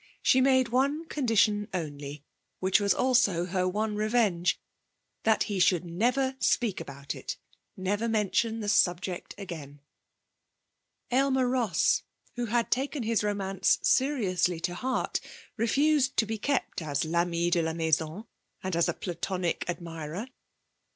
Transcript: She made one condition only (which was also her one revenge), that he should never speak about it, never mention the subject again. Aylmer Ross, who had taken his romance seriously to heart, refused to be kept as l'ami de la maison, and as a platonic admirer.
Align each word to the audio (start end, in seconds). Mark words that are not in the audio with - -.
She 0.23 0.41
made 0.41 0.69
one 0.69 1.05
condition 1.05 1.67
only 1.75 2.23
(which 2.59 2.79
was 2.79 2.91
also 2.91 3.45
her 3.45 3.67
one 3.67 3.95
revenge), 3.95 4.59
that 5.25 5.43
he 5.43 5.59
should 5.59 5.85
never 5.85 6.35
speak 6.39 6.81
about 6.81 7.13
it, 7.13 7.37
never 7.77 8.09
mention 8.09 8.61
the 8.61 8.67
subject 8.67 9.35
again. 9.37 9.79
Aylmer 11.11 11.47
Ross, 11.47 12.01
who 12.35 12.47
had 12.47 12.71
taken 12.71 13.03
his 13.03 13.23
romance 13.23 13.77
seriously 13.83 14.59
to 14.61 14.73
heart, 14.73 15.19
refused 15.55 16.17
to 16.17 16.25
be 16.25 16.39
kept 16.39 16.81
as 16.81 17.05
l'ami 17.05 17.51
de 17.51 17.61
la 17.61 17.73
maison, 17.73 18.25
and 18.63 18.75
as 18.75 18.89
a 18.89 18.95
platonic 18.95 19.63
admirer. 19.69 20.27